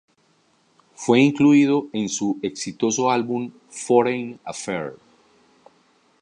Fue 0.95 1.19
incluido 1.21 1.85
en 1.93 2.09
su 2.09 2.39
exitoso 2.41 3.11
álbum 3.11 3.51
Foreign 3.69 4.39
Affair. 4.43 4.95